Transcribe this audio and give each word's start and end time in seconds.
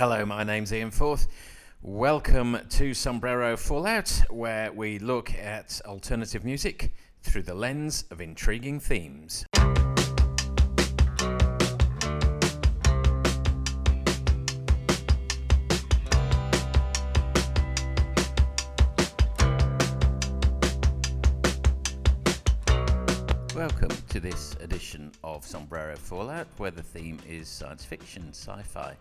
Hello, 0.00 0.24
my 0.24 0.42
name's 0.44 0.72
Ian 0.72 0.90
Forth. 0.90 1.26
Welcome 1.82 2.58
to 2.70 2.94
Sombrero 2.94 3.54
Fallout, 3.54 4.08
where 4.30 4.72
we 4.72 4.98
look 4.98 5.34
at 5.34 5.78
alternative 5.84 6.42
music 6.42 6.94
through 7.22 7.42
the 7.42 7.52
lens 7.52 8.06
of 8.10 8.22
intriguing 8.22 8.80
themes. 8.80 9.44
Welcome 23.54 23.90
to 24.08 24.18
this 24.18 24.56
edition 24.62 25.12
of 25.22 25.44
Sombrero 25.44 25.94
Fallout, 25.94 26.46
where 26.56 26.70
the 26.70 26.82
theme 26.82 27.18
is 27.28 27.48
science 27.48 27.84
fiction, 27.84 28.30
sci 28.30 28.62
fi. 28.62 28.96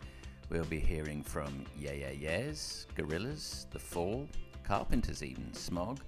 We'll 0.50 0.66
be 0.66 0.79
hearing 0.79 1.21
from 1.21 1.63
Yeah 1.77 1.93
Yeah 1.93 2.09
Yeahs, 2.09 2.88
Gorillaz, 2.98 3.70
The 3.70 3.77
Fall, 3.77 4.27
Carpenters 4.63 5.22
even, 5.22 5.53
Smog, 5.53 5.99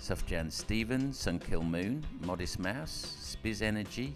Sufjan 0.00 0.50
Stevens, 0.52 1.18
Sun 1.18 1.40
Kil 1.40 1.62
Moon, 1.62 2.04
Modest 2.20 2.60
Mouse, 2.60 3.16
Spizzenergi, 3.20 4.12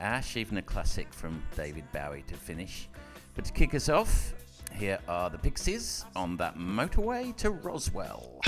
Ash, 0.00 0.38
even 0.38 0.56
a 0.56 0.62
classic 0.62 1.12
from 1.12 1.42
David 1.54 1.84
Bowie 1.92 2.24
to 2.26 2.34
finish. 2.34 2.88
But 3.34 3.44
to 3.44 3.52
kick 3.52 3.74
us 3.74 3.90
off, 3.90 4.32
here 4.74 4.98
are 5.06 5.28
the 5.28 5.38
Pixies 5.38 6.06
on 6.16 6.38
that 6.38 6.56
motorway 6.56 7.36
to 7.36 7.50
Roswell. 7.50 8.40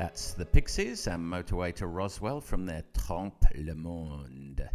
That's 0.00 0.32
the 0.32 0.46
Pixies 0.46 1.08
and 1.08 1.22
Motorway 1.22 1.74
to 1.74 1.86
Roswell 1.86 2.40
from 2.40 2.64
their 2.64 2.82
Trompe 2.96 3.44
le 3.54 3.74
Monde 3.74 4.66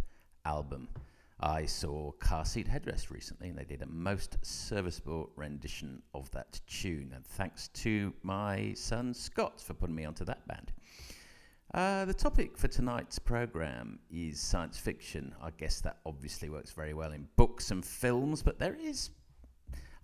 album. 0.44 0.88
I 1.40 1.66
saw 1.66 2.12
Car 2.20 2.44
Seat 2.44 2.68
Headrest 2.68 3.10
recently 3.10 3.48
and 3.48 3.58
they 3.58 3.64
did 3.64 3.82
a 3.82 3.86
most 3.86 4.38
serviceable 4.42 5.32
rendition 5.34 6.00
of 6.14 6.30
that 6.30 6.60
tune. 6.68 7.10
And 7.12 7.26
thanks 7.26 7.66
to 7.74 8.14
my 8.22 8.72
son 8.74 9.12
Scott 9.12 9.60
for 9.60 9.74
putting 9.74 9.96
me 9.96 10.04
onto 10.04 10.24
that 10.26 10.46
band. 10.46 10.72
Uh, 11.74 12.04
the 12.04 12.14
topic 12.14 12.56
for 12.56 12.68
tonight's 12.68 13.18
program 13.18 13.98
is 14.08 14.38
science 14.38 14.78
fiction. 14.78 15.34
I 15.42 15.50
guess 15.50 15.80
that 15.80 15.96
obviously 16.06 16.50
works 16.50 16.70
very 16.70 16.94
well 16.94 17.10
in 17.10 17.26
books 17.34 17.72
and 17.72 17.84
films, 17.84 18.44
but 18.44 18.60
there 18.60 18.76
is, 18.76 19.10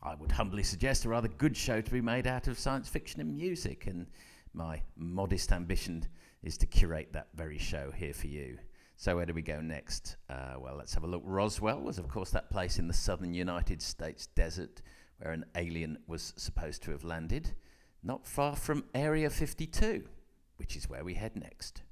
I 0.02 0.16
would 0.16 0.32
humbly 0.32 0.64
suggest, 0.64 1.04
a 1.04 1.08
rather 1.08 1.28
good 1.28 1.56
show 1.56 1.80
to 1.80 1.90
be 1.92 2.00
made 2.00 2.26
out 2.26 2.48
of 2.48 2.58
science 2.58 2.88
fiction 2.88 3.20
and 3.20 3.32
music. 3.36 3.86
And 3.86 4.08
my 4.54 4.82
modest 4.96 5.52
ambition 5.52 6.06
is 6.42 6.56
to 6.58 6.66
curate 6.66 7.12
that 7.12 7.28
very 7.34 7.58
show 7.58 7.90
here 7.90 8.12
for 8.12 8.26
you. 8.26 8.58
So, 8.96 9.16
where 9.16 9.26
do 9.26 9.32
we 9.32 9.42
go 9.42 9.60
next? 9.60 10.16
Uh, 10.30 10.54
well, 10.58 10.76
let's 10.76 10.94
have 10.94 11.04
a 11.04 11.06
look. 11.06 11.22
Roswell 11.24 11.80
was, 11.80 11.98
of 11.98 12.08
course, 12.08 12.30
that 12.30 12.50
place 12.50 12.78
in 12.78 12.86
the 12.86 12.94
southern 12.94 13.34
United 13.34 13.82
States 13.82 14.26
desert 14.26 14.82
where 15.18 15.32
an 15.32 15.44
alien 15.56 15.98
was 16.06 16.34
supposed 16.36 16.82
to 16.82 16.90
have 16.90 17.04
landed, 17.04 17.54
not 18.02 18.26
far 18.26 18.56
from 18.56 18.84
Area 18.94 19.30
52, 19.30 20.04
which 20.56 20.76
is 20.76 20.88
where 20.88 21.04
we 21.04 21.14
head 21.14 21.36
next. 21.36 21.82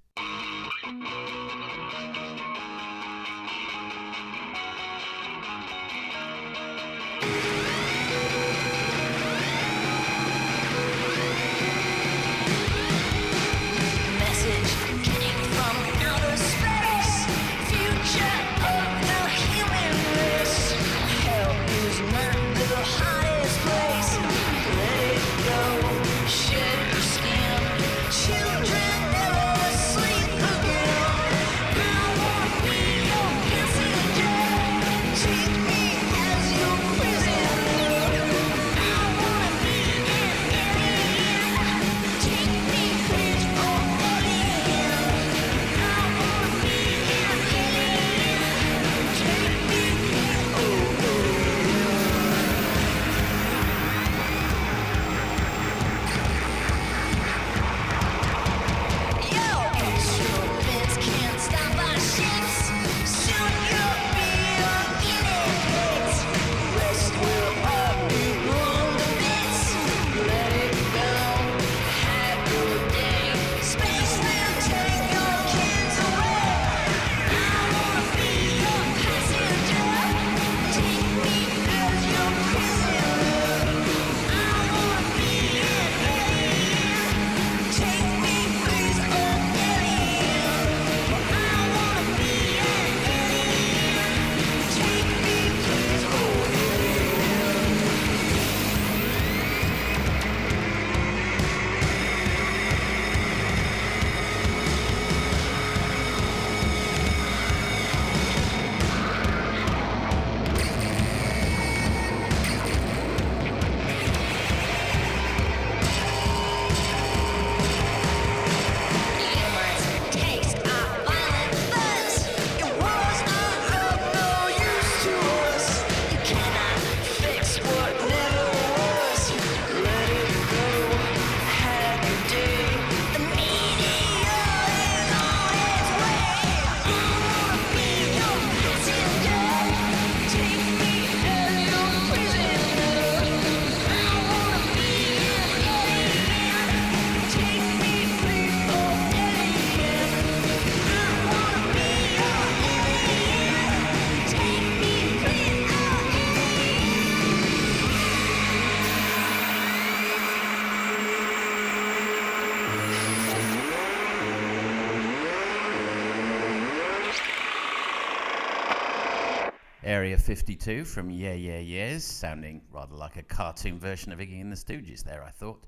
Area 169.91 170.17
52 170.17 170.85
from 170.85 171.11
Yeah 171.11 171.33
Yeah 171.33 171.59
Yeahs, 171.59 172.05
sounding 172.05 172.63
rather 172.73 172.95
like 172.95 173.17
a 173.17 173.25
cartoon 173.25 173.77
version 173.77 174.13
of 174.13 174.21
Iggy 174.21 174.41
and 174.41 174.53
the 174.53 174.55
Stooges 174.55 175.03
there, 175.03 175.25
I 175.25 175.31
thought. 175.31 175.67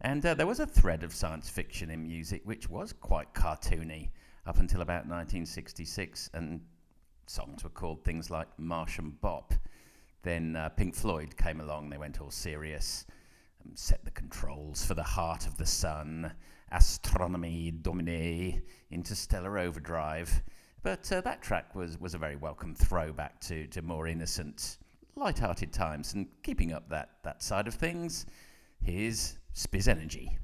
And 0.00 0.26
uh, 0.26 0.34
there 0.34 0.48
was 0.48 0.58
a 0.58 0.66
thread 0.66 1.04
of 1.04 1.14
science 1.14 1.48
fiction 1.48 1.88
in 1.88 2.02
music 2.02 2.42
which 2.42 2.68
was 2.68 2.92
quite 2.92 3.32
cartoony 3.34 4.10
up 4.46 4.58
until 4.58 4.80
about 4.80 5.06
1966, 5.06 6.30
and 6.34 6.60
songs 7.28 7.62
were 7.62 7.70
called 7.70 8.02
things 8.02 8.32
like 8.32 8.48
Martian 8.58 9.16
Bop. 9.20 9.54
Then 10.24 10.56
uh, 10.56 10.70
Pink 10.70 10.96
Floyd 10.96 11.36
came 11.36 11.60
along, 11.60 11.88
they 11.88 11.98
went 11.98 12.20
all 12.20 12.32
serious, 12.32 13.06
and 13.62 13.78
set 13.78 14.04
the 14.04 14.10
controls 14.10 14.84
for 14.84 14.94
the 14.94 15.04
heart 15.04 15.46
of 15.46 15.56
the 15.56 15.66
sun, 15.66 16.32
astronomy 16.72 17.70
domine, 17.70 18.60
interstellar 18.90 19.56
overdrive. 19.56 20.42
But 20.82 21.12
uh, 21.12 21.20
that 21.20 21.42
track 21.42 21.74
was, 21.74 21.98
was 22.00 22.14
a 22.14 22.18
very 22.18 22.36
welcome 22.36 22.74
throwback 22.74 23.40
to, 23.42 23.68
to 23.68 23.82
more 23.82 24.08
innocent, 24.08 24.78
light-hearted 25.14 25.72
times. 25.72 26.14
And 26.14 26.26
keeping 26.42 26.72
up 26.72 26.88
that, 26.88 27.10
that 27.22 27.42
side 27.42 27.68
of 27.68 27.74
things, 27.74 28.26
here's 28.82 29.38
Spizzenergi. 29.54 30.38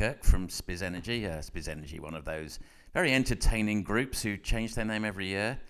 Kirk 0.00 0.24
from 0.24 0.48
Spizzenergi. 0.48 1.26
Uh, 1.26 1.42
Spizzenergi, 1.42 2.00
one 2.00 2.14
of 2.14 2.24
those 2.24 2.58
very 2.94 3.12
entertaining 3.12 3.82
groups 3.82 4.22
who 4.22 4.38
change 4.38 4.74
their 4.74 4.86
name 4.86 5.04
every 5.04 5.26
year 5.26 5.60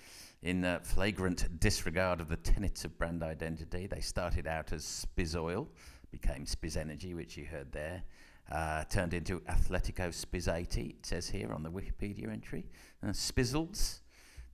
in 0.45 0.65
uh, 0.65 0.79
flagrant 0.85 1.59
disregard 1.59 2.21
of 2.21 2.29
the 2.29 2.37
tenets 2.37 2.85
of 2.85 2.97
brand 2.97 3.25
identity. 3.25 3.89
They 3.89 3.99
started 3.99 4.47
out 4.47 4.73
as 4.73 4.85
Spizzoil, 4.85 5.67
became 6.13 6.47
Spizzenergi, 6.47 7.13
which 7.13 7.37
you 7.37 7.47
heard 7.47 7.73
there. 7.73 8.05
Uh, 8.53 8.85
turned 8.85 9.15
into 9.15 9.41
Athletico 9.49 10.11
Spizz 10.11 10.55
80, 10.55 10.81
it 11.01 11.07
says 11.07 11.29
here 11.29 11.53
on 11.53 11.65
the 11.65 11.71
Wikipedia 11.73 12.31
entry. 12.31 12.67
Uh, 13.03 13.09
Spizzles, 13.09 13.99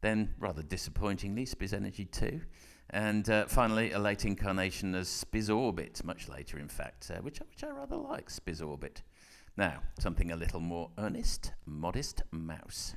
then 0.00 0.32
rather 0.38 0.62
disappointingly, 0.62 1.44
Spizzenergi 1.44 2.10
2. 2.10 2.40
And 2.88 3.28
uh, 3.28 3.44
finally, 3.44 3.92
a 3.92 3.98
late 3.98 4.24
incarnation 4.24 4.94
as 4.94 5.08
Spiz 5.08 5.54
Orbit, 5.54 6.02
much 6.02 6.30
later, 6.30 6.58
in 6.58 6.68
fact, 6.68 7.10
uh, 7.14 7.20
which, 7.20 7.40
which 7.40 7.62
I 7.62 7.68
rather 7.68 7.96
like, 7.96 8.30
Spiz 8.30 8.66
Orbit. 8.66 9.02
Now, 9.58 9.80
something 9.98 10.30
a 10.30 10.36
little 10.36 10.60
more 10.60 10.90
earnest, 10.98 11.52
modest 11.64 12.22
mouse. 12.30 12.94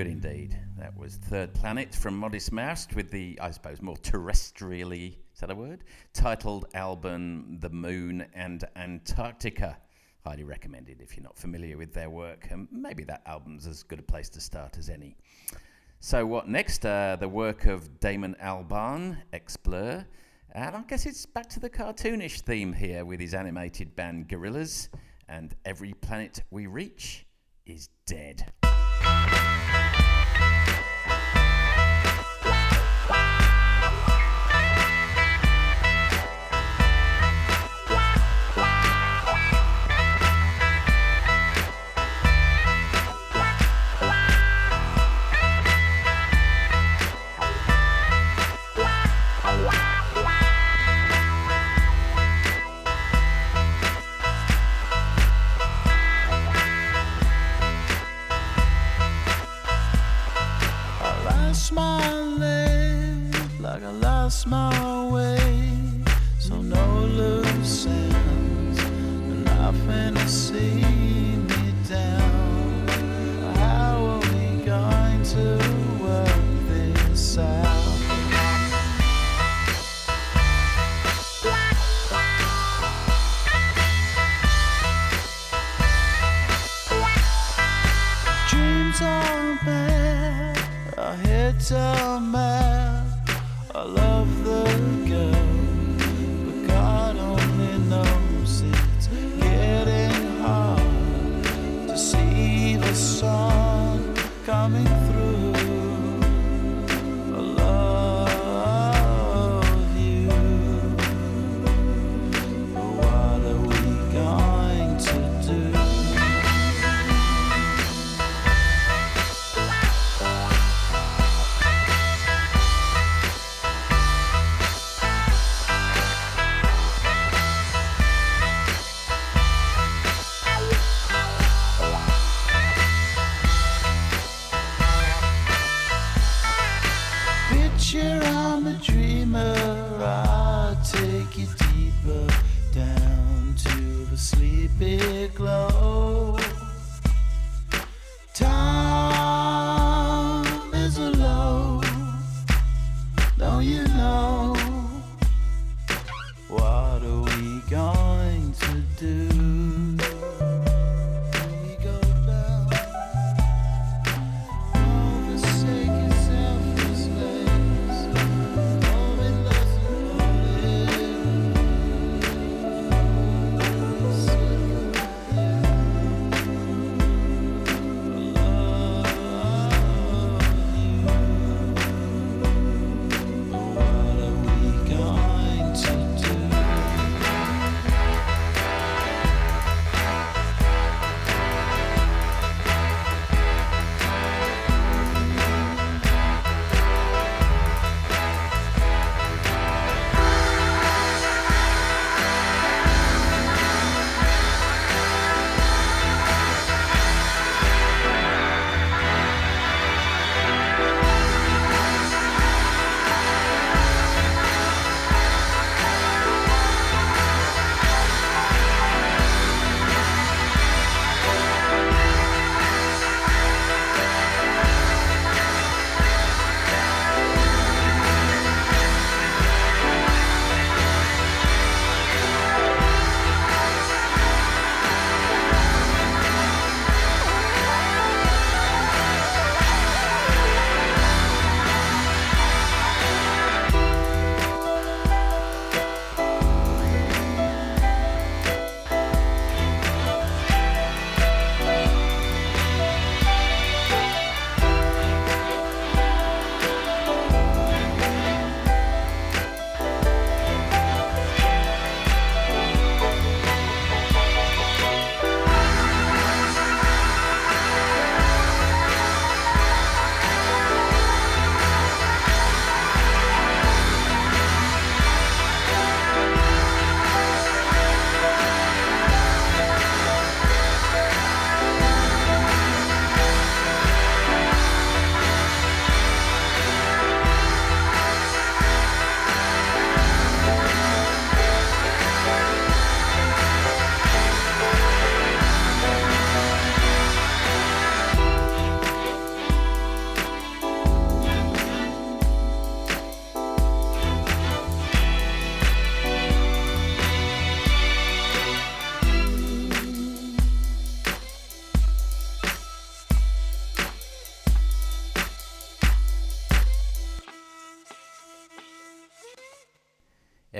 good 0.00 0.06
indeed. 0.06 0.58
That 0.78 0.96
was 0.96 1.16
Third 1.16 1.52
Planet 1.52 1.94
from 1.94 2.16
Modest 2.16 2.52
Mouse 2.52 2.88
with 2.94 3.10
the, 3.10 3.38
I 3.38 3.50
suppose, 3.50 3.82
more 3.82 3.96
terrestrially, 3.96 5.16
is 5.34 5.40
that 5.40 5.50
a 5.50 5.54
word? 5.54 5.84
Titled 6.14 6.64
album 6.72 7.58
The 7.60 7.68
Moon 7.68 8.24
and 8.32 8.64
Antarctica. 8.76 9.76
Highly 10.24 10.44
recommended 10.44 11.02
if 11.02 11.18
you're 11.18 11.22
not 11.22 11.36
familiar 11.36 11.76
with 11.76 11.92
their 11.92 12.08
work. 12.08 12.48
And 12.50 12.66
maybe 12.72 13.04
that 13.04 13.20
album's 13.26 13.66
as 13.66 13.82
good 13.82 13.98
a 13.98 14.02
place 14.02 14.30
to 14.30 14.40
start 14.40 14.78
as 14.78 14.88
any. 14.88 15.18
So, 15.98 16.24
what 16.24 16.48
next? 16.48 16.86
Uh, 16.86 17.18
the 17.20 17.28
work 17.28 17.66
of 17.66 18.00
Damon 18.00 18.36
Albarn, 18.42 19.18
Explorer. 19.34 20.06
And 20.52 20.76
I 20.76 20.82
guess 20.88 21.04
it's 21.04 21.26
back 21.26 21.50
to 21.50 21.60
the 21.60 21.68
cartoonish 21.68 22.40
theme 22.40 22.72
here 22.72 23.04
with 23.04 23.20
his 23.20 23.34
animated 23.34 23.94
band 23.96 24.30
Gorillaz 24.30 24.88
and 25.28 25.54
Every 25.66 25.92
Planet 25.92 26.42
We 26.50 26.68
Reach 26.68 27.26
is 27.66 27.90
Dead. 28.06 28.50
Lost 64.30 64.46
my 64.46 65.04
way. 65.10 65.39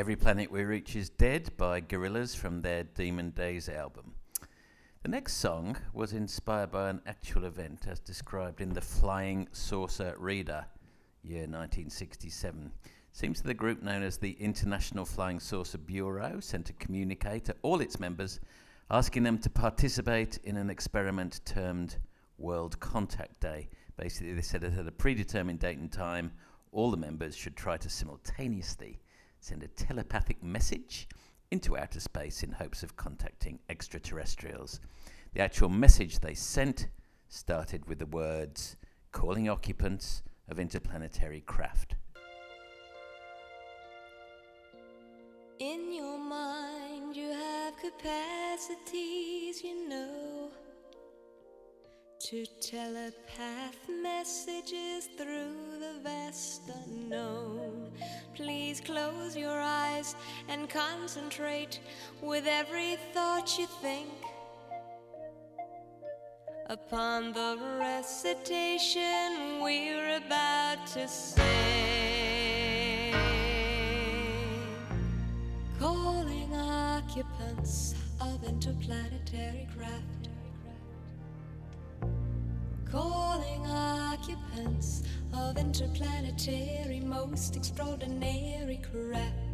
Every 0.01 0.17
Planet 0.17 0.51
We 0.51 0.65
Reach 0.65 0.97
is 0.97 1.11
Dead 1.11 1.55
by 1.59 1.83
Gorillaz 1.83 2.35
from 2.35 2.63
their 2.63 2.85
Demon 2.85 3.33
Days 3.33 3.69
album. 3.69 4.15
The 5.03 5.11
next 5.11 5.35
song 5.35 5.77
was 5.93 6.15
inspired 6.15 6.71
by 6.71 6.89
an 6.89 7.03
actual 7.05 7.45
event 7.45 7.87
as 7.87 8.01
described 8.01 8.63
in 8.63 8.73
the 8.73 8.81
Flying 8.81 9.47
Saucer 9.53 10.15
Reader, 10.19 10.65
year 11.23 11.41
1967. 11.41 12.73
Seems 13.13 13.43
that 13.43 13.49
the 13.49 13.53
group 13.53 13.83
known 13.83 14.03
as 14.03 14.17
the 14.17 14.39
International 14.41 15.05
Flying 15.05 15.39
Saucer 15.39 15.77
Bureau 15.77 16.41
sent 16.41 16.71
a 16.71 16.73
communique 16.73 17.41
to 17.41 17.55
all 17.61 17.83
its 17.83 18.01
members 18.01 18.41
asking 18.91 19.23
them 19.23 19.37
to 19.37 19.51
participate 19.51 20.39
in 20.45 20.57
an 20.57 20.71
experiment 20.71 21.43
termed 21.45 21.99
World 22.39 22.81
Contact 22.81 23.39
Day. 23.39 23.69
Basically, 23.99 24.33
they 24.33 24.41
said 24.41 24.63
that 24.63 24.79
at 24.79 24.89
a 24.89 24.93
predetermined 24.93 25.59
date 25.59 25.77
and 25.77 25.93
time, 25.93 26.33
all 26.73 26.91
the 26.91 26.97
members 26.97 27.37
should 27.37 27.55
try 27.55 27.77
to 27.77 27.91
simultaneously 27.91 28.99
send 29.41 29.63
a 29.63 29.69
telepathic 29.69 30.43
message 30.43 31.09
into 31.51 31.77
outer 31.77 31.99
space 31.99 32.43
in 32.43 32.53
hopes 32.53 32.83
of 32.83 32.97
contacting 32.97 33.59
extraterrestrials. 33.69 34.81
The 35.33 35.41
actual 35.41 35.69
message 35.69 36.21
they 36.21 36.35
sent 36.35 36.89
started 37.29 37.87
with 37.87 37.99
the 37.99 38.07
words 38.07 38.77
calling 39.13 39.49
occupants 39.49 40.23
of 40.49 40.61
interplanetary 40.61 41.41
craft. 41.41 41.97
In 45.59 45.93
your 45.93 46.19
mind, 46.19 47.17
you 47.17 47.31
have 47.31 47.75
capacities, 47.77 49.63
you 49.63 49.89
know. 49.89 50.51
To 52.25 52.45
telepath 52.61 53.89
messages 53.89 55.09
through 55.17 55.81
the 55.81 56.01
vast 56.05 56.63
unknown. 56.87 57.91
Please 58.35 58.81
close 58.81 59.35
your 59.35 59.59
eyes 59.59 60.15
and 60.47 60.69
concentrate 60.69 61.81
with 62.21 62.47
every 62.47 62.99
thought 63.15 63.59
you 63.59 63.67
think 63.81 64.11
upon 66.67 67.33
the 67.33 67.57
recitation 67.81 69.63
we're 69.63 70.19
about 70.19 70.87
to 70.89 71.09
say. 71.09 71.51
Calling 75.79 76.55
occupants 76.55 77.95
of 78.21 78.45
interplanetary 78.45 79.67
craft 79.75 80.30
calling 82.91 83.65
occupants 83.67 85.03
of 85.33 85.57
interplanetary, 85.57 87.01
most 87.01 87.55
extraordinary 87.55 88.81
crap. 88.91 89.50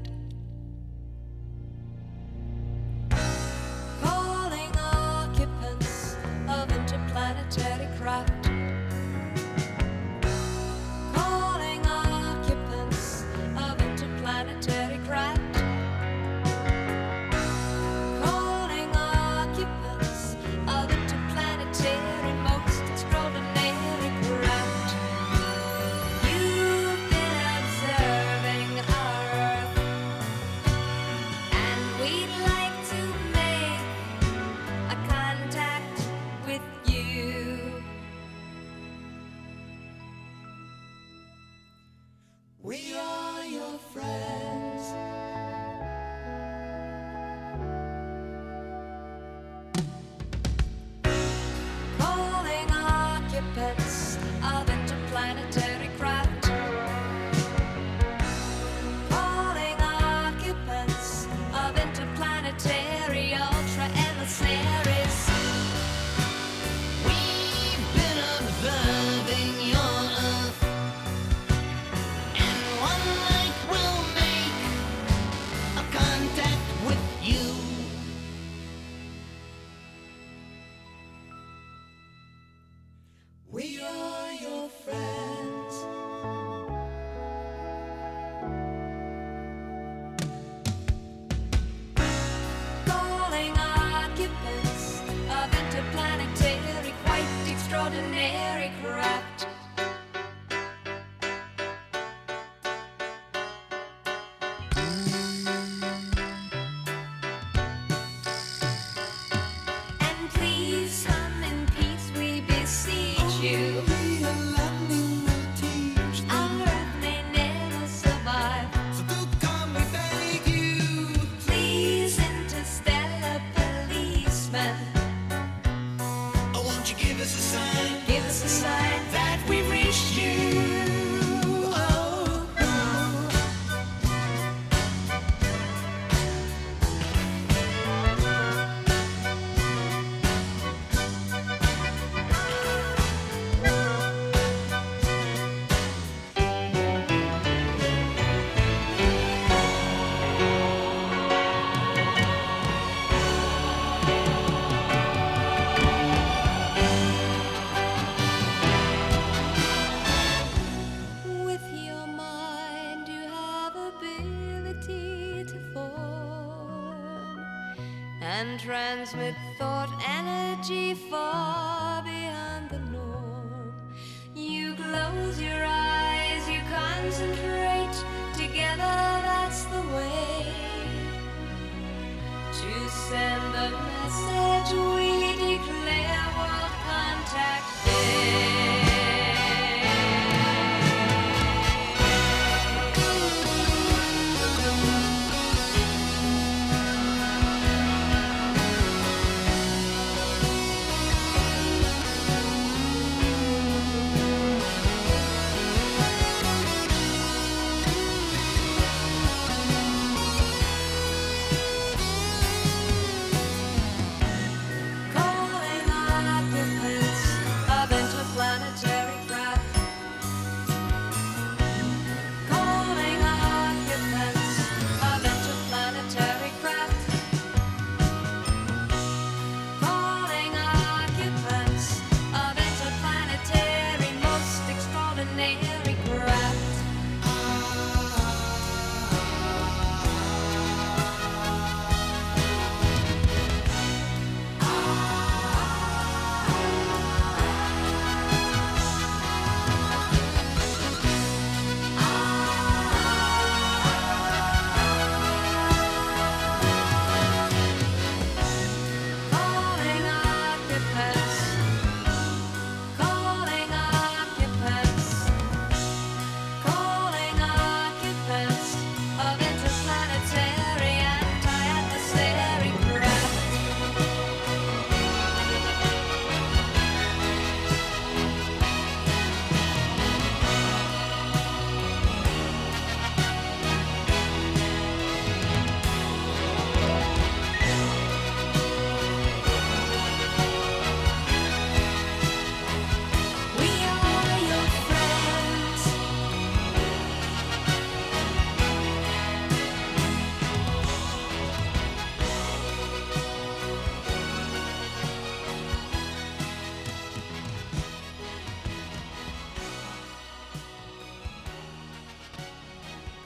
with 169.15 169.46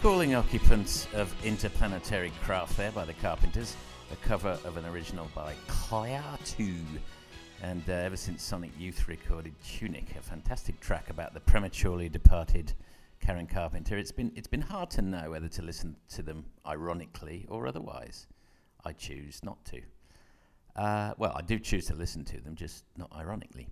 Calling 0.02 0.34
occupants 0.34 1.06
of 1.12 1.30
interplanetary 1.44 2.32
craft 2.42 2.78
there 2.78 2.90
by 2.90 3.04
the 3.04 3.12
Carpenters, 3.12 3.76
a 4.10 4.16
cover 4.26 4.58
of 4.64 4.78
an 4.78 4.86
original 4.86 5.28
by 5.34 5.52
Claire 5.68 6.24
2. 6.46 6.74
And 7.62 7.82
uh, 7.86 7.92
ever 7.92 8.16
since 8.16 8.42
Sonic 8.42 8.70
Youth 8.78 9.08
recorded 9.08 9.52
Tunic, 9.62 10.16
a 10.18 10.22
fantastic 10.22 10.80
track 10.80 11.10
about 11.10 11.34
the 11.34 11.40
prematurely 11.40 12.08
departed 12.08 12.72
Karen 13.20 13.46
Carpenter, 13.46 13.98
it's 13.98 14.10
been 14.10 14.32
it's 14.34 14.48
been 14.48 14.62
hard 14.62 14.88
to 14.92 15.02
know 15.02 15.32
whether 15.32 15.48
to 15.48 15.60
listen 15.60 15.94
to 16.14 16.22
them 16.22 16.46
ironically 16.66 17.44
or 17.50 17.66
otherwise. 17.66 18.26
I 18.82 18.92
choose 18.92 19.40
not 19.44 19.62
to. 19.66 19.82
Uh, 20.76 21.12
well, 21.18 21.34
I 21.36 21.42
do 21.42 21.58
choose 21.58 21.84
to 21.86 21.94
listen 21.94 22.24
to 22.24 22.40
them, 22.40 22.54
just 22.54 22.84
not 22.96 23.12
ironically. 23.14 23.68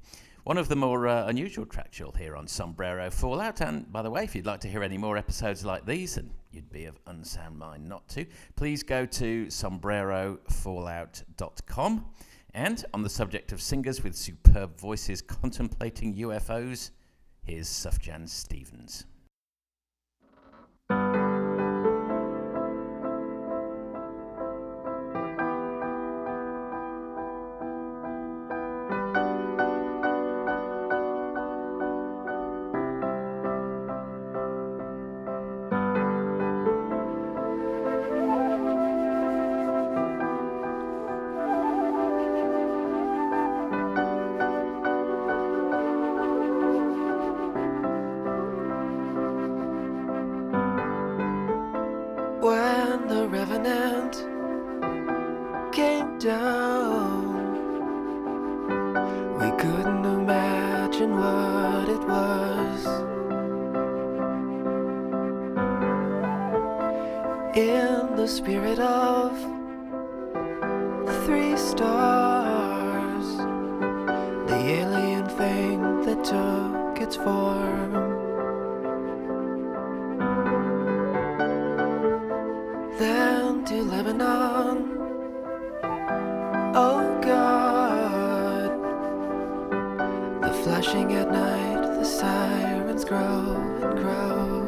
One 0.49 0.57
of 0.57 0.69
the 0.69 0.77
more 0.77 1.07
uh, 1.07 1.27
unusual 1.27 1.67
tracks 1.67 1.99
you'll 1.99 2.13
hear 2.13 2.35
on 2.35 2.49
Sombrero 2.49 3.11
Fallout. 3.11 3.61
And 3.61 3.93
by 3.93 4.01
the 4.01 4.09
way, 4.09 4.25
if 4.25 4.35
you'd 4.35 4.47
like 4.47 4.61
to 4.61 4.69
hear 4.69 4.83
any 4.83 4.97
more 4.97 5.19
episodes 5.19 5.63
like 5.63 5.85
these, 5.85 6.17
and 6.17 6.31
you'd 6.51 6.73
be 6.73 6.87
of 6.87 6.99
unsound 7.07 7.59
mind 7.59 7.87
not 7.87 8.09
to, 8.09 8.25
please 8.57 8.83
go 8.83 9.05
to 9.05 9.45
sombrerofallout.com. 9.49 12.07
And 12.55 12.85
on 12.95 13.03
the 13.03 13.11
subject 13.11 13.53
of 13.53 13.61
singers 13.61 14.03
with 14.03 14.17
superb 14.17 14.81
voices 14.81 15.21
contemplating 15.21 16.15
UFOs, 16.15 16.93
here's 17.45 17.69
Sufjan 17.69 18.27
Stevens. 18.27 19.05
Then 82.99 83.65
to 83.65 83.83
Lebanon. 83.83 84.99
Oh 86.75 87.21
God, 87.23 88.71
the 90.43 90.53
flashing 90.65 91.13
at 91.13 91.31
night, 91.31 91.83
the 91.83 92.05
sirens 92.05 93.05
grow 93.05 93.55
and 93.83 93.99
grow. 93.99 94.68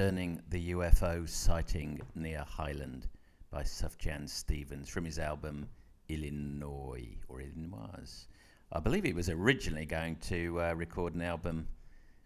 Concerning 0.00 0.40
the 0.48 0.72
UFO 0.72 1.28
sighting 1.28 2.00
near 2.14 2.42
Highland 2.48 3.06
by 3.50 3.62
Sufjan 3.62 4.26
Stevens 4.26 4.88
from 4.88 5.04
his 5.04 5.18
album 5.18 5.68
Illinois 6.08 7.06
or 7.28 7.42
Illinois. 7.42 8.26
I 8.72 8.80
believe 8.80 9.04
he 9.04 9.12
was 9.12 9.28
originally 9.28 9.84
going 9.84 10.16
to 10.22 10.58
uh, 10.58 10.72
record 10.72 11.14
an 11.14 11.20
album 11.20 11.68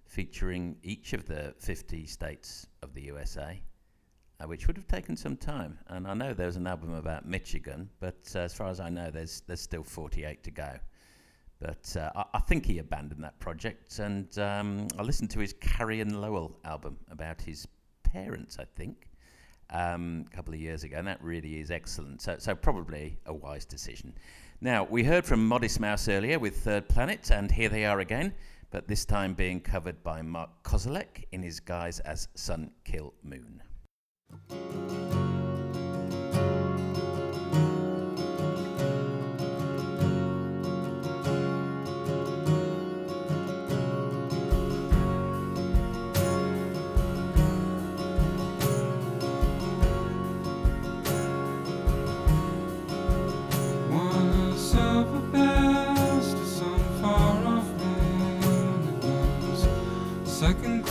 featuring 0.06 0.76
each 0.84 1.14
of 1.14 1.26
the 1.26 1.52
50 1.58 2.06
states 2.06 2.68
of 2.80 2.94
the 2.94 3.02
USA, 3.02 3.60
uh, 4.38 4.46
which 4.46 4.68
would 4.68 4.76
have 4.76 4.86
taken 4.86 5.16
some 5.16 5.36
time. 5.36 5.76
And 5.88 6.06
I 6.06 6.14
know 6.14 6.32
there 6.32 6.46
was 6.46 6.54
an 6.54 6.68
album 6.68 6.94
about 6.94 7.26
Michigan, 7.26 7.90
but 7.98 8.20
uh, 8.36 8.38
as 8.38 8.54
far 8.54 8.68
as 8.68 8.78
I 8.78 8.88
know, 8.88 9.10
there's 9.10 9.42
there's 9.48 9.60
still 9.60 9.82
48 9.82 10.44
to 10.44 10.50
go. 10.52 10.78
But 11.60 11.96
uh, 11.96 12.10
I, 12.14 12.24
I 12.34 12.40
think 12.40 12.66
he 12.66 12.78
abandoned 12.78 13.22
that 13.24 13.38
project, 13.40 13.98
and 13.98 14.36
um, 14.38 14.88
I 14.98 15.02
listened 15.02 15.30
to 15.30 15.40
his 15.40 15.54
Carrie 15.54 16.00
and 16.00 16.20
Lowell 16.20 16.58
album 16.64 16.98
about 17.10 17.40
his 17.40 17.66
parents, 18.02 18.58
I 18.58 18.64
think, 18.76 19.08
um, 19.70 20.26
a 20.32 20.36
couple 20.36 20.54
of 20.54 20.60
years 20.60 20.84
ago, 20.84 20.98
and 20.98 21.06
that 21.06 21.22
really 21.22 21.60
is 21.60 21.70
excellent. 21.70 22.22
So, 22.22 22.36
so 22.38 22.54
probably 22.54 23.18
a 23.26 23.34
wise 23.34 23.64
decision. 23.64 24.14
Now, 24.60 24.84
we 24.84 25.04
heard 25.04 25.24
from 25.26 25.46
Modest 25.46 25.80
Mouse 25.80 26.08
earlier 26.08 26.38
with 26.38 26.56
Third 26.58 26.88
Planet, 26.88 27.30
and 27.30 27.50
here 27.50 27.68
they 27.68 27.84
are 27.84 28.00
again, 28.00 28.34
but 28.70 28.88
this 28.88 29.04
time 29.04 29.34
being 29.34 29.60
covered 29.60 30.02
by 30.02 30.22
Mark 30.22 30.50
Kozelek 30.62 31.24
in 31.32 31.42
his 31.42 31.60
guise 31.60 32.00
as 32.00 32.28
Sun 32.34 32.70
Kill 32.84 33.14
Moon. 33.22 33.62
Second 60.44 60.83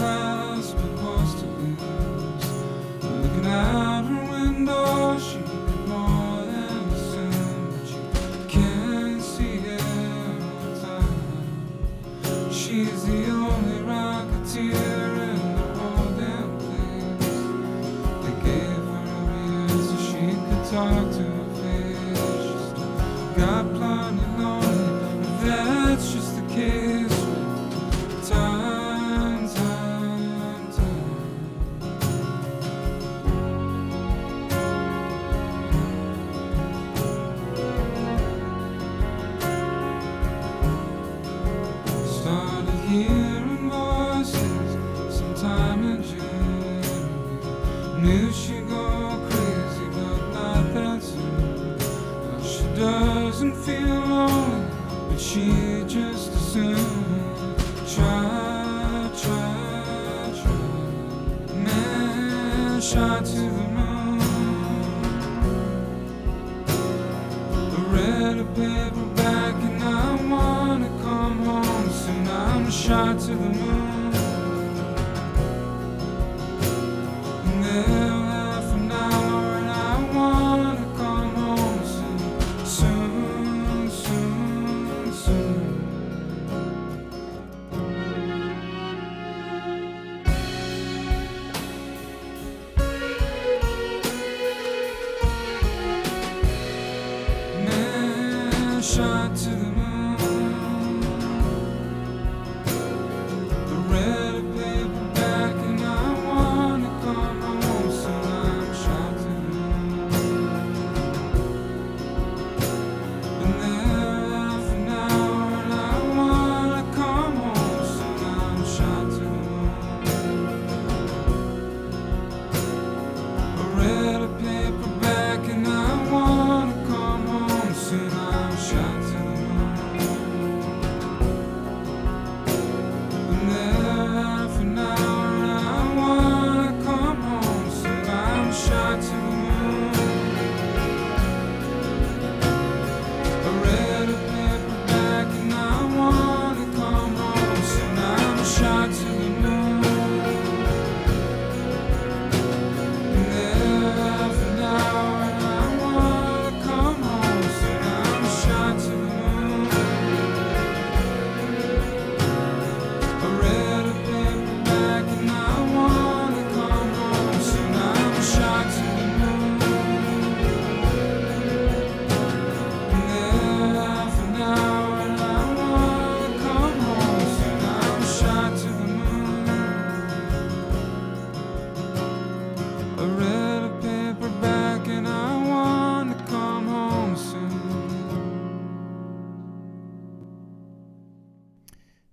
I. 183.03 183.33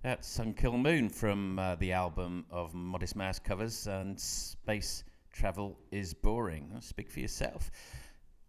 That's 0.03 0.37
Sunkill 0.37 0.77
Moon 0.77 1.09
from 1.09 1.57
uh, 1.57 1.75
the 1.75 1.93
album 1.93 2.45
of 2.51 2.73
Modest 2.73 3.15
Mouse 3.15 3.39
covers 3.39 3.87
and 3.87 4.19
Space 4.19 5.03
Travel 5.31 5.79
is 5.91 6.13
Boring. 6.13 6.69
Speak 6.81 7.09
for 7.09 7.21
yourself. 7.21 7.71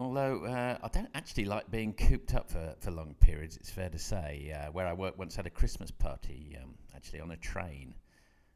Although 0.00 0.44
uh, 0.44 0.78
I 0.82 0.88
don't 0.88 1.08
actually 1.14 1.44
like 1.44 1.70
being 1.70 1.92
cooped 1.92 2.34
up 2.34 2.50
for, 2.50 2.74
for 2.80 2.90
long 2.90 3.14
periods, 3.20 3.56
it's 3.56 3.70
fair 3.70 3.88
to 3.90 3.98
say. 3.98 4.52
Uh, 4.52 4.72
where 4.72 4.88
I 4.88 4.92
work 4.92 5.16
once 5.16 5.36
had 5.36 5.46
a 5.46 5.50
Christmas 5.50 5.90
party, 5.90 6.58
um, 6.60 6.74
actually 6.96 7.20
on 7.20 7.30
a 7.30 7.36
train. 7.36 7.94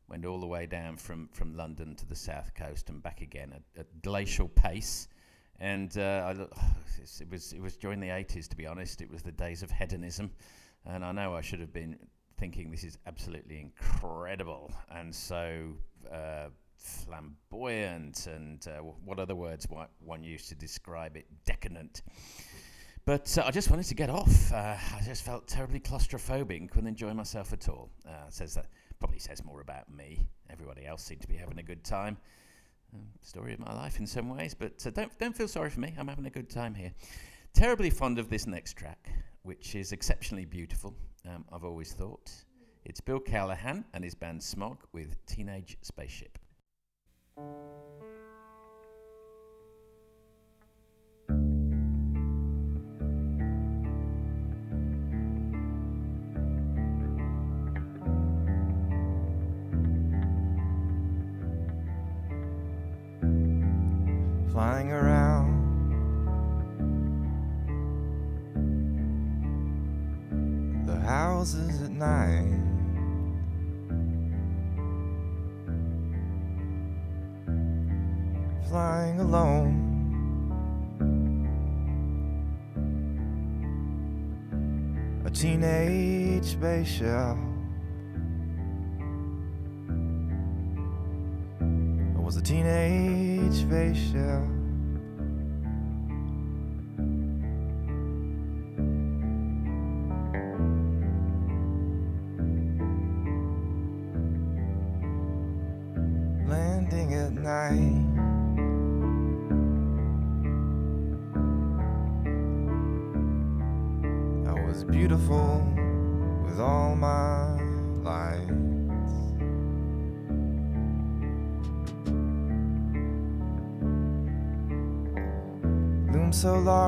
Went 0.09 0.25
all 0.25 0.39
the 0.39 0.47
way 0.47 0.67
down 0.67 0.97
from, 0.97 1.29
from 1.33 1.57
London 1.57 1.97
to 1.97 2.07
the 2.07 2.15
south 2.15 2.55
coast 2.55 2.91
and 2.91 3.03
back 3.03 3.21
again 3.23 3.53
at, 3.53 3.81
at 3.81 4.03
glacial 4.03 4.49
pace. 4.49 5.09
And 5.59 5.97
uh, 5.99 6.33
look- 6.37 6.53
it 7.21 7.31
was 7.31 7.53
it 7.53 7.61
was 7.61 7.77
during 7.77 8.01
the 8.01 8.09
80s, 8.09 8.49
to 8.49 8.57
be 8.57 8.67
honest. 8.67 9.01
It 9.03 9.11
was 9.11 9.23
the 9.23 9.33
days 9.33 9.63
of 9.63 9.71
hedonism, 9.71 10.31
and 10.85 11.05
I 11.05 11.13
know 11.13 11.35
I 11.35 11.41
should 11.41 11.61
have 11.61 11.73
been 11.73 11.99
thinking 12.39 12.71
this 12.71 12.85
is 12.85 12.99
absolutely 13.07 13.59
incredible 13.61 14.71
and 14.91 15.15
so 15.15 15.73
uh, 16.13 16.49
flamboyant 16.77 18.27
and 18.27 18.67
uh, 18.69 18.81
wh- 18.81 19.07
what 19.07 19.19
other 19.19 19.35
words 19.35 19.67
one 20.01 20.23
used 20.23 20.49
to 20.51 20.55
describe 20.55 21.17
it? 21.17 21.27
Decadent. 21.45 22.03
But 23.05 23.37
uh, 23.39 23.45
I 23.47 23.51
just 23.53 23.71
wanted 23.71 23.87
to 23.87 23.95
get 23.95 24.11
off. 24.11 24.53
Uh, 24.53 24.77
I 24.95 25.01
just 25.05 25.25
felt 25.25 25.47
terribly 25.47 25.81
claustrophobic 25.81 26.57
and 26.57 26.71
couldn't 26.71 26.89
enjoy 26.89 27.15
myself 27.15 27.53
at 27.53 27.69
all. 27.69 27.91
Uh, 28.07 28.29
says 28.29 28.55
that 28.55 28.67
probably 28.99 29.19
says 29.19 29.45
more 29.45 29.61
about 29.61 29.93
me. 29.95 30.27
Everybody 30.51 30.87
else 30.87 31.03
seemed 31.05 31.23
to 31.23 31.29
be 31.29 31.37
having 31.37 31.59
a 31.59 31.63
good 31.63 31.85
time. 31.85 32.17
Uh, 32.95 32.99
story 33.23 33.53
of 33.53 33.59
my 33.59 33.75
life 33.75 33.99
in 33.99 34.07
some 34.07 34.35
ways, 34.35 34.55
but 34.55 34.85
uh, 34.87 34.91
don't 34.91 35.19
don't 35.19 35.37
feel 35.37 35.49
sorry 35.49 35.71
for 35.71 35.81
me. 35.81 35.95
I'm 35.99 36.09
having 36.09 36.27
a 36.27 36.31
good 36.31 36.49
time 36.49 36.75
here. 36.75 36.93
Terribly 37.53 37.91
fond 37.91 38.19
of 38.19 38.29
this 38.29 38.47
next 38.47 38.75
track, 38.75 39.09
which 39.43 39.75
is 39.75 39.93
exceptionally 39.93 40.45
beautiful. 40.45 40.95
Um, 41.29 41.45
I've 41.53 41.65
always 41.65 41.93
thought 41.93 42.31
it's 42.85 43.01
Bill 43.01 43.19
Callahan 43.19 43.85
and 43.95 44.05
his 44.05 44.15
band 44.15 44.43
Smog 44.43 44.79
with 44.93 45.25
Teenage 45.27 45.77
Spaceship. 45.83 46.39
Houses 71.47 71.83
at 71.83 71.93
night. 71.93 72.59
Flying 78.69 79.21
alone. 79.21 79.85
A 85.25 85.31
teenage 85.31 86.45
spaceship. 86.45 87.37
It 91.61 92.23
was 92.23 92.37
a 92.37 92.43
teenage 92.43 93.55
spaceship. 93.55 94.56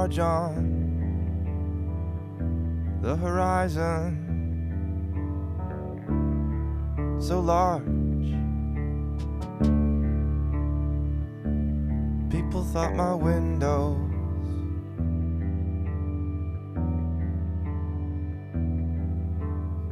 smudge 0.08 0.18
on 0.18 0.98
the 3.02 3.16
horizon 3.16 4.24
so 7.20 7.40
large. 7.40 7.84
People 12.30 12.64
thought 12.64 12.94
my 12.94 13.14
windows 13.14 13.98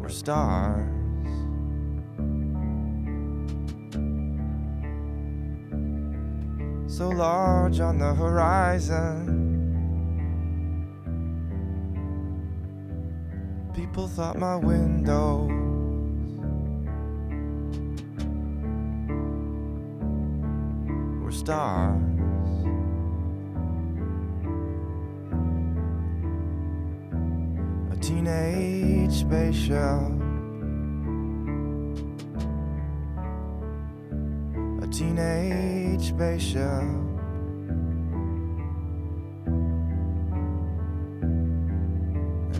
were 0.00 0.08
stars. 0.08 0.92
so 6.88 7.08
large 7.10 7.80
on 7.80 7.98
the 7.98 8.14
horizon. 8.14 9.35
people 13.96 14.08
thought 14.08 14.36
my 14.36 14.56
windows 14.56 15.48
were 21.22 21.32
stars. 21.32 22.02
A 27.90 27.96
teenage 28.02 29.20
spaceship. 29.20 29.78
A 34.82 34.86
teenage 34.92 36.08
spaceship. 36.08 37.05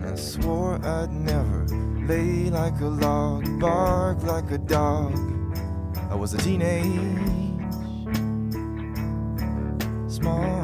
I 0.07 0.15
swore 0.15 0.79
I'd 0.85 1.11
never 1.11 1.67
lay 2.07 2.49
like 2.49 2.81
a 2.81 2.87
log, 2.87 3.59
bark 3.59 4.23
like 4.23 4.53
a 4.53 4.59
dog. 4.59 5.13
I 6.11 6.15
was 6.15 6.33
a 6.33 6.39
teenage, 6.39 6.85
small. 10.09 10.56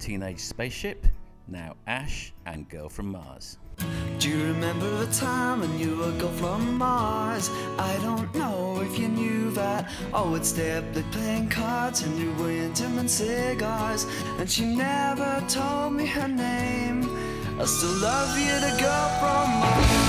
teenage 0.00 0.40
spaceship, 0.40 1.06
now 1.46 1.76
Ash 1.86 2.32
and 2.46 2.68
Girl 2.68 2.88
from 2.88 3.12
Mars. 3.12 3.58
Do 4.18 4.28
you 4.28 4.44
remember 4.44 5.04
the 5.04 5.12
time 5.12 5.60
when 5.60 5.78
you 5.78 5.96
were 5.96 6.12
girl 6.12 6.32
from 6.32 6.78
Mars? 6.78 7.50
I 7.78 7.98
don't 8.02 8.34
know 8.34 8.80
if 8.80 8.98
you 8.98 9.08
knew 9.08 9.50
that. 9.52 9.90
Oh, 10.12 10.30
would 10.30 10.44
step 10.44 10.84
up 10.96 11.12
playing 11.12 11.48
cards 11.48 12.02
and 12.02 12.18
you 12.18 12.32
were 12.34 12.50
into 12.50 12.86
and 12.86 13.10
cigars. 13.10 14.06
And 14.38 14.50
she 14.50 14.64
never 14.64 15.42
told 15.48 15.94
me 15.94 16.06
her 16.06 16.28
name. 16.28 17.04
I 17.60 17.64
still 17.64 17.96
love 18.00 18.38
you, 18.38 18.54
the 18.60 18.76
girl 18.80 19.08
from 19.20 19.50
Mars. 19.60 19.99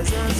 was 0.00 0.12
a 0.12 0.39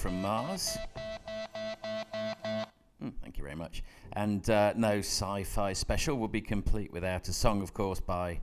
from 0.00 0.22
Mars. 0.22 0.78
Mm, 3.02 3.12
thank 3.20 3.36
you 3.36 3.44
very 3.44 3.54
much. 3.54 3.82
And 4.14 4.48
uh, 4.48 4.72
no 4.74 5.00
sci 5.00 5.44
fi 5.44 5.74
special 5.74 6.16
would 6.16 6.32
be 6.32 6.40
complete 6.40 6.90
without 6.90 7.28
a 7.28 7.34
song, 7.34 7.60
of 7.60 7.74
course, 7.74 8.00
by 8.00 8.40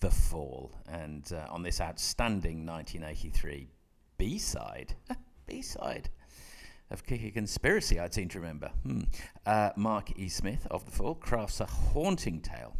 The 0.00 0.10
Fall. 0.10 0.70
And 0.86 1.30
uh, 1.32 1.50
on 1.50 1.62
this 1.62 1.80
outstanding 1.80 2.66
1983 2.66 3.70
B 4.18 4.36
side, 4.36 4.96
B 5.46 5.62
side 5.62 6.10
of 6.90 7.06
Kicker 7.06 7.30
Conspiracy, 7.30 7.98
I 7.98 8.10
seem 8.10 8.28
to 8.28 8.40
remember. 8.40 8.70
Hmm. 8.82 9.00
Uh, 9.46 9.70
Mark 9.76 10.12
E. 10.18 10.28
Smith 10.28 10.66
of 10.70 10.84
The 10.84 10.90
Fall 10.90 11.14
crafts 11.14 11.60
a 11.60 11.66
haunting 11.66 12.42
tale 12.42 12.76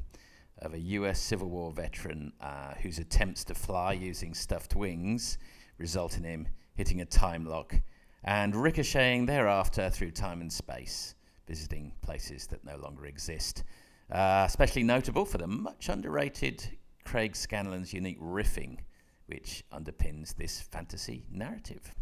of 0.59 0.75
a 0.75 0.79
US 0.79 1.19
Civil 1.19 1.49
War 1.49 1.73
veteran 1.73 2.35
uh, 2.43 2.75
whose 2.83 2.99
attempts 2.99 3.43
to 3.45 3.55
fly 3.55 3.95
using 3.95 4.35
stuffed 4.35 4.77
wings 4.77 5.39
result 5.79 6.19
in 6.19 6.25
him 6.25 6.49
hitting 6.75 7.01
a 7.01 7.07
time 7.07 7.47
lock 7.47 7.81
and 8.25 8.55
ricocheting 8.55 9.27
thereafter 9.27 9.91
through 9.91 10.11
time 10.11 10.41
and 10.41 10.53
space, 10.53 11.15
visiting 11.47 11.93
places 12.03 12.47
that 12.49 12.65
no 12.65 12.77
longer 12.77 13.07
exist. 13.07 13.65
Uh, 14.11 14.45
especially 14.47 14.83
notable 14.83 15.25
for 15.25 15.39
the 15.39 15.47
much 15.47 15.89
underrated 15.89 16.79
Craig 17.05 17.35
Scanlon's 17.35 17.93
unique 17.93 18.21
riffing, 18.21 18.79
which 19.27 19.65
underpins 19.73 20.35
this 20.37 20.61
fantasy 20.61 21.27
narrative. 21.31 21.95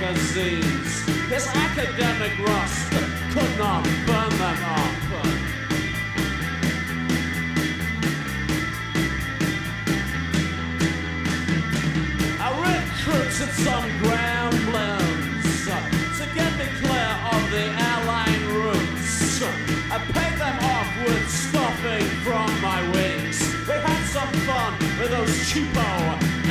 Magazines. 0.00 1.04
His 1.28 1.46
academic 1.48 2.38
rust 2.38 2.90
could 3.32 3.58
not 3.58 3.84
burn 4.06 4.30
them 4.38 4.64
up. 4.64 4.99
Some 13.64 13.90
to 16.18 16.26
get 16.34 16.52
me 16.58 16.66
clear 16.80 17.12
of 17.32 17.42
the 17.50 17.64
airline 17.88 18.44
routes. 18.56 19.42
I 19.92 19.98
paid 20.16 20.36
them 20.38 20.58
off 20.74 20.90
with 21.04 21.26
stuffing 21.28 22.06
from 22.24 22.48
my 22.62 22.80
wings. 22.92 23.38
We 23.68 23.74
had 23.74 24.02
some 24.16 24.32
fun 24.48 24.72
with 24.98 25.10
those 25.10 25.36
cheapo 25.48 25.88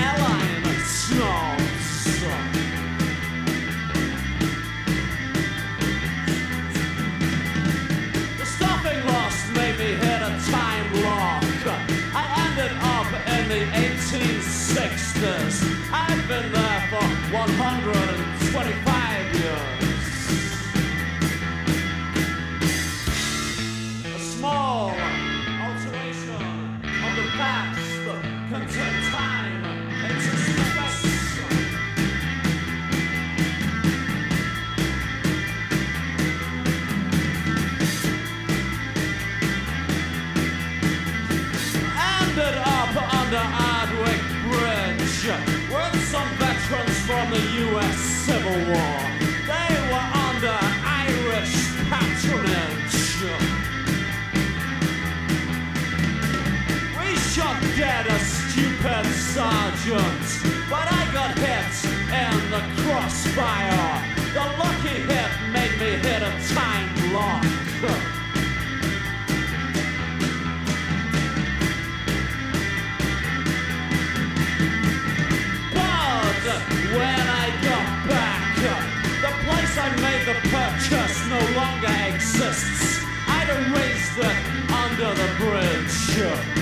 airline 0.08 0.64
snobs. 0.86 1.88
The 8.40 8.46
stuffing 8.46 9.02
lost 9.08 9.42
made 9.54 9.78
me 9.80 9.92
hit 10.04 10.22
a 10.30 10.34
time 10.52 10.88
lock. 11.04 11.44
I 12.14 12.26
ended 12.46 12.74
up 12.96 13.10
in 13.36 13.44
the 13.50 13.64
1860s. 13.86 15.56
I've 15.92 16.09
been 16.30 16.52
there 16.52 16.82
for 16.92 17.04
125 17.34 18.99
crossfire. 63.40 64.04
The 64.34 64.46
lucky 64.60 64.96
hit 65.08 65.32
made 65.54 65.76
me 65.80 65.92
hit 66.06 66.22
a 66.22 66.32
time 66.54 67.14
lock. 67.14 67.44
But 67.82 68.02
when 76.98 77.26
I 77.44 77.46
got 77.64 77.88
back, 78.10 78.42
the 79.22 79.32
place 79.46 79.78
I 79.78 79.90
made 80.06 80.24
the 80.26 80.38
purchase 80.50 81.18
no 81.28 81.42
longer 81.60 81.96
exists. 82.14 83.06
I'd 83.28 83.50
erased 83.50 84.18
it 84.18 84.38
under 84.74 85.14
the 85.14 85.30
bridge. 85.40 86.59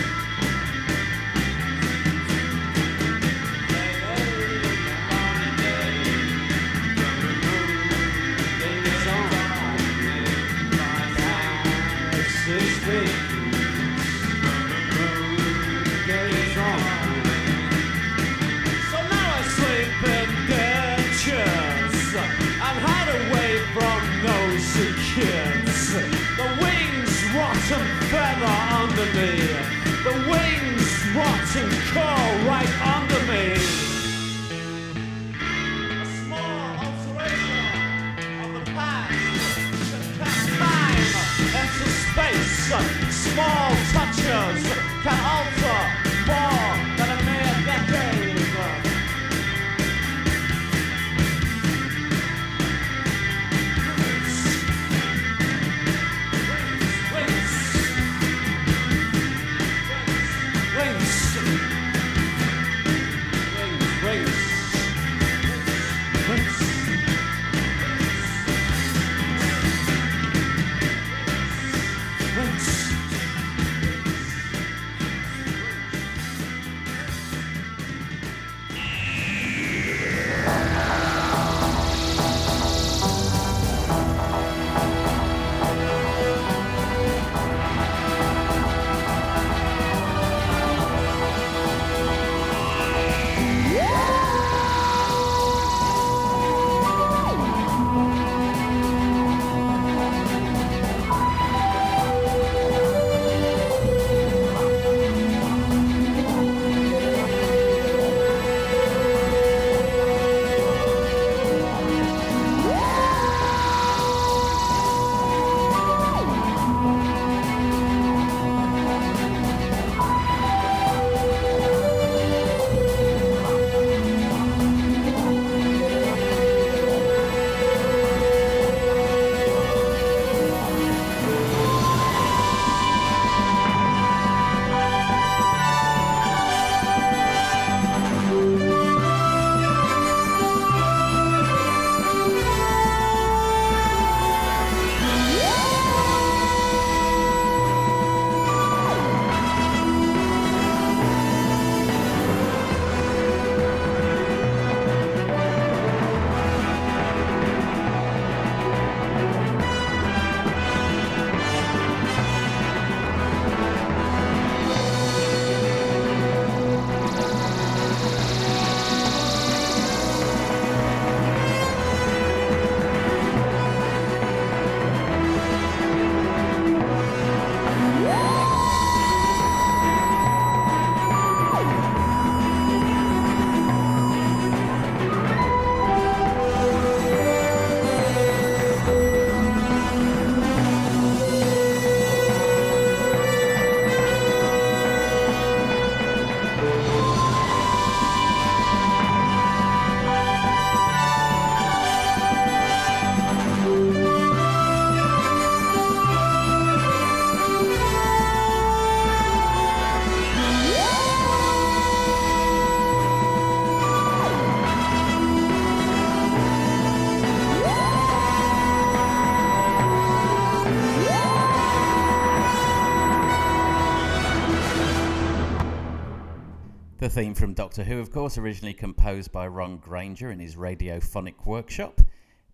The 227.00 227.10
theme 227.10 227.36
from 227.36 227.54
Doctor 227.54 227.84
Who, 227.84 228.00
of 228.00 228.12
course, 228.12 228.40
originally 228.40 228.74
composed 228.74 229.32
by 229.32 229.48
Ron 229.48 229.78
Granger 229.78 230.32
in 230.32 230.40
his 230.40 230.56
radiophonic 230.56 231.46
workshop, 231.46 232.02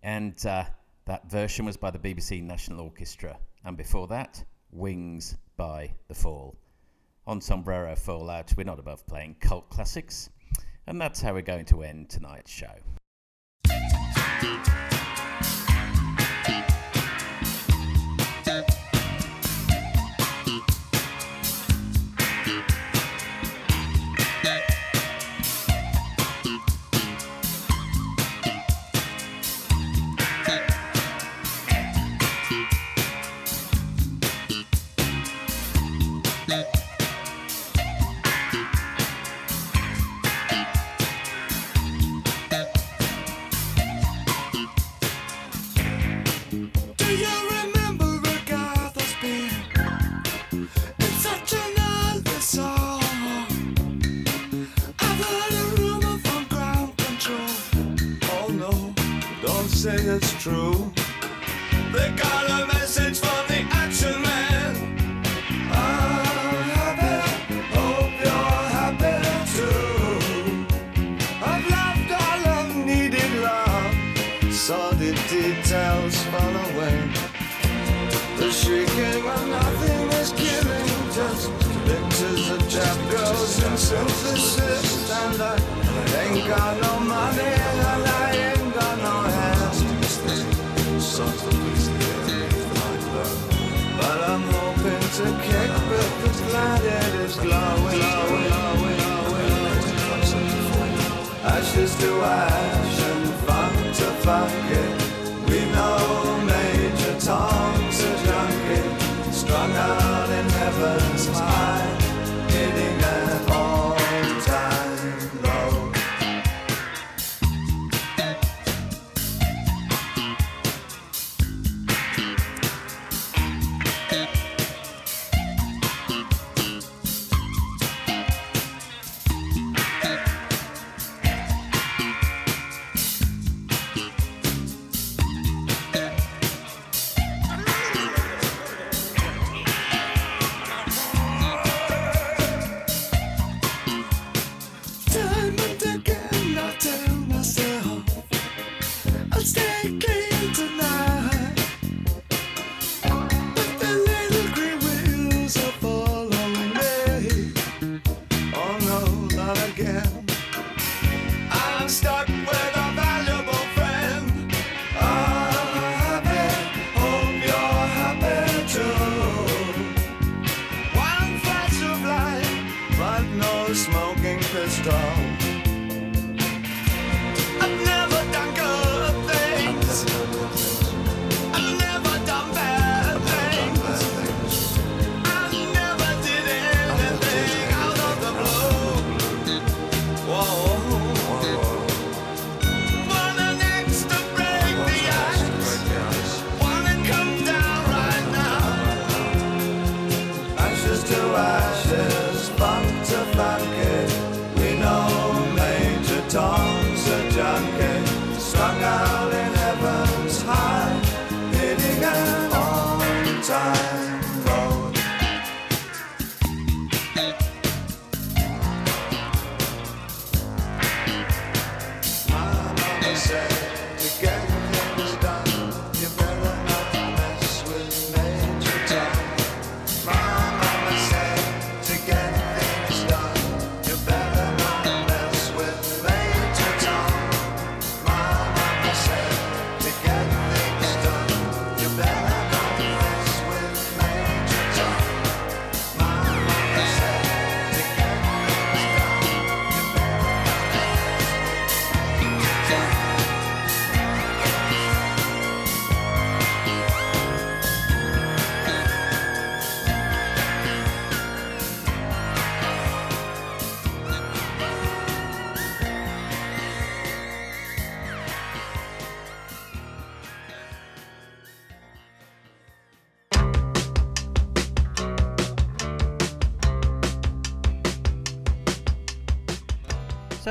and 0.02 0.34
uh, 0.44 0.64
that 1.06 1.30
version 1.30 1.64
was 1.64 1.78
by 1.78 1.90
the 1.90 1.98
BBC 1.98 2.42
National 2.42 2.80
Orchestra. 2.82 3.38
And 3.64 3.74
before 3.74 4.06
that, 4.08 4.44
Wings 4.70 5.38
by 5.56 5.94
The 6.08 6.14
Fall. 6.14 6.58
On 7.26 7.40
Sombrero 7.40 7.96
Fallout, 7.96 8.52
we're 8.54 8.64
not 8.64 8.78
above 8.78 9.06
playing 9.06 9.36
cult 9.40 9.70
classics, 9.70 10.28
and 10.86 11.00
that's 11.00 11.22
how 11.22 11.32
we're 11.32 11.40
going 11.40 11.64
to 11.64 11.82
end 11.82 12.10
tonight's 12.10 12.50
show. 12.50 12.74
true. 60.44 60.92
They 61.90 62.10
got 62.16 62.44
a 62.50 62.66
message 62.66 63.18
from 63.18 63.46
the 63.48 63.60
action 63.82 64.20
man. 64.20 64.72
I'm 65.72 66.68
happy, 66.76 67.16
hope 67.72 68.12
you're 68.24 68.64
happy 68.78 69.16
too. 69.56 70.66
I've 71.50 71.64
loved 71.76 72.10
all 72.22 72.42
I've 72.58 72.76
needed 72.76 73.32
love, 73.40 73.94
saw 74.52 74.90
the 74.90 75.12
details 75.32 76.14
fall 76.24 76.54
away. 76.68 76.98
The 78.36 78.50
shrieking 78.52 79.26
of 79.26 79.48
nothing 79.48 80.08
is 80.20 80.30
killing, 80.42 80.90
just 81.18 81.50
pictures 81.88 82.50
of 82.50 82.60
chap 82.68 82.98
girls 83.10 83.62
and 83.64 83.78
synthesis, 83.78 85.10
and 85.10 85.40
I 85.40 85.56
ain't 86.20 86.46
God. 86.46 86.83
ashes 101.74 101.96
to 101.96 102.22
I. 102.22 102.83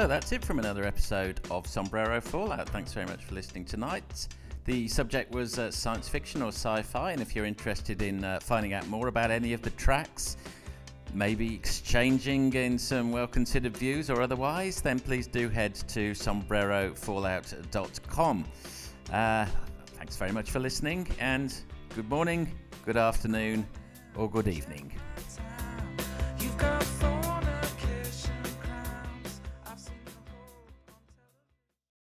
So 0.04 0.08
that's 0.10 0.34
it 0.34 0.44
from 0.44 0.60
another 0.60 0.84
episode 0.84 1.40
of 1.50 1.66
Sombrero 1.66 2.20
Fallout. 2.20 2.68
Thanks 2.68 2.92
very 2.92 3.06
much 3.06 3.24
for 3.24 3.36
listening 3.36 3.64
tonight. 3.64 4.28
The 4.66 4.86
subject 4.90 5.34
was 5.34 5.58
uh, 5.58 5.72
science 5.72 6.10
fiction 6.10 6.42
or 6.42 6.50
sci 6.50 6.82
fi, 6.82 7.14
and 7.14 7.22
if 7.22 7.34
you're 7.34 7.46
interested 7.46 8.02
in 8.02 8.22
uh, 8.22 8.42
finding 8.42 8.74
out 8.74 8.86
more 8.90 9.08
about 9.08 9.32
any 9.32 9.54
of 9.54 9.62
the 9.62 9.70
tracks, 9.70 10.36
maybe 11.14 11.56
exchanging 11.56 12.52
in 12.52 12.78
some 12.78 13.14
well 13.14 13.28
considered 13.28 13.78
views 13.78 14.10
or 14.10 14.22
otherwise, 14.22 14.82
then 14.82 15.00
please 15.00 15.26
do 15.26 15.48
head 15.48 15.74
to 15.74 16.12
sombrerofallout.com. 16.12 18.46
Uh, 19.10 19.46
thanks 19.96 20.18
very 20.18 20.34
much 20.34 20.52
for 20.52 20.60
listening, 20.60 21.08
and 21.22 21.56
good 21.96 22.10
morning, 22.10 22.52
good 22.86 22.98
afternoon, 22.98 23.66
or 24.18 24.30
good 24.30 24.50
evening. 24.50 24.92